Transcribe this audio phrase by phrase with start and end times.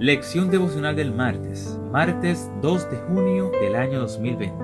[0.00, 4.56] Lección devocional del martes, martes 2 de junio del año 2020.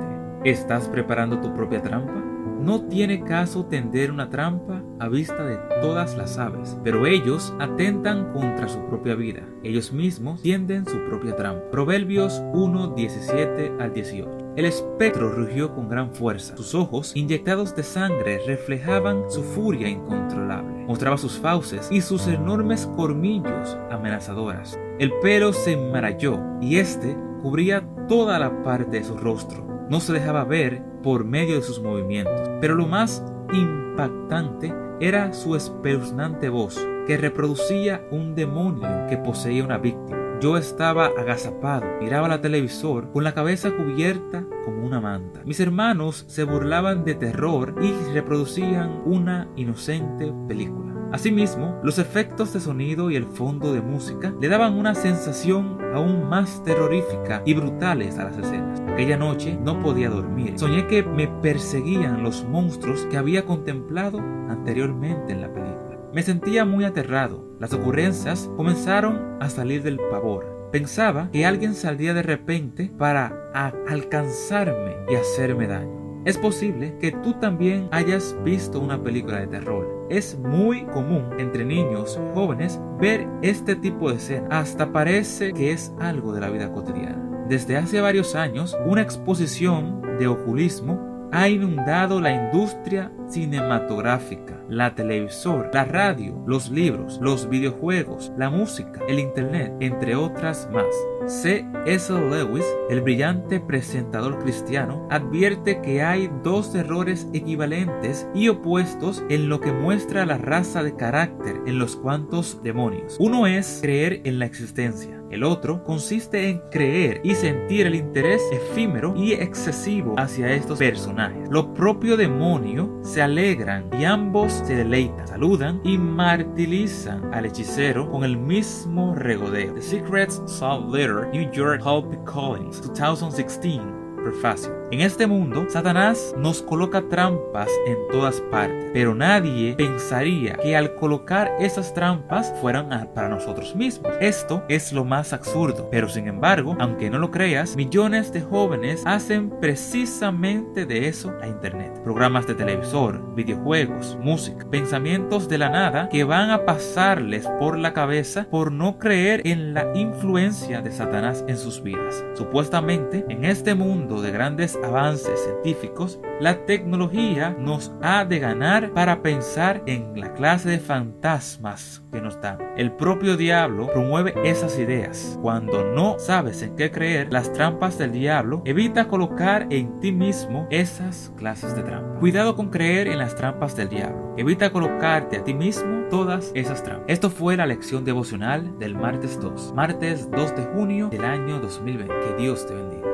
[0.44, 2.20] ¿Estás preparando tu propia trampa?
[2.60, 8.32] No tiene caso tender una trampa a vista de todas las aves, pero ellos atentan
[8.32, 9.42] contra su propia vida.
[9.62, 11.70] Ellos mismos tienden su propia trampa.
[11.70, 14.39] Proverbios 1, 17 al 18.
[14.56, 16.56] El espectro rugió con gran fuerza.
[16.56, 20.86] Sus ojos, inyectados de sangre, reflejaban su furia incontrolable.
[20.86, 24.76] Mostraba sus fauces y sus enormes cormillos amenazadoras.
[24.98, 29.64] El pelo se enmaralló y este cubría toda la parte de su rostro.
[29.88, 32.50] No se dejaba ver por medio de sus movimientos.
[32.60, 36.76] Pero lo más impactante era su espeluznante voz,
[37.06, 40.19] que reproducía un demonio que poseía una víctima.
[40.40, 45.42] Yo estaba agazapado, miraba la televisor con la cabeza cubierta como una manta.
[45.44, 50.94] Mis hermanos se burlaban de terror y reproducían una inocente película.
[51.12, 56.26] Asimismo, los efectos de sonido y el fondo de música le daban una sensación aún
[56.30, 58.80] más terrorífica y brutales a las escenas.
[58.88, 60.58] Aquella noche no podía dormir.
[60.58, 65.79] Soñé que me perseguían los monstruos que había contemplado anteriormente en la película.
[66.12, 67.44] Me sentía muy aterrado.
[67.60, 70.68] Las ocurrencias comenzaron a salir del pavor.
[70.72, 73.50] Pensaba que alguien saldría de repente para
[73.88, 76.22] alcanzarme y hacerme daño.
[76.24, 80.06] Es posible que tú también hayas visto una película de terror.
[80.10, 84.48] Es muy común entre niños jóvenes ver este tipo de escena.
[84.50, 87.46] Hasta parece que es algo de la vida cotidiana.
[87.48, 95.70] Desde hace varios años, una exposición de oculismo ha inundado la industria cinematográfica, la televisor,
[95.72, 100.86] la radio, los libros, los videojuegos, la música, el internet, entre otras más.
[101.26, 101.66] C.
[101.86, 102.12] S.
[102.12, 109.60] Lewis, el brillante presentador cristiano, advierte que hay dos errores equivalentes y opuestos en lo
[109.60, 113.16] que muestra la raza de carácter en los cuantos demonios.
[113.20, 118.42] Uno es creer en la existencia el otro consiste en creer y sentir el interés
[118.52, 121.48] efímero y excesivo hacia estos personajes.
[121.50, 128.24] Los propios demonios se alegran y ambos se deleitan, saludan y martirizan al hechicero con
[128.24, 129.74] el mismo regodeo.
[129.74, 134.79] The Secrets Salt Letter, New York Hope Collins, 2016.
[134.92, 140.96] En este mundo, Satanás nos coloca trampas en todas partes, pero nadie pensaría que al
[140.96, 144.12] colocar esas trampas fueran para nosotros mismos.
[144.20, 149.04] Esto es lo más absurdo, pero sin embargo, aunque no lo creas, millones de jóvenes
[149.06, 152.00] hacen precisamente de eso a Internet.
[152.02, 157.92] Programas de televisor, videojuegos, música, pensamientos de la nada que van a pasarles por la
[157.92, 162.24] cabeza por no creer en la influencia de Satanás en sus vidas.
[162.34, 169.22] Supuestamente, en este mundo de grandes avances científicos, la tecnología nos ha de ganar para
[169.22, 172.58] pensar en la clase de fantasmas que nos dan.
[172.76, 175.38] El propio diablo promueve esas ideas.
[175.42, 180.66] Cuando no sabes en qué creer, las trampas del diablo, evita colocar en ti mismo
[180.70, 182.18] esas clases de trampas.
[182.18, 184.34] Cuidado con creer en las trampas del diablo.
[184.36, 187.04] Evita colocarte a ti mismo todas esas trampas.
[187.08, 192.14] Esto fue la lección devocional del martes 2, martes 2 de junio del año 2020.
[192.14, 193.09] Que Dios te bendiga.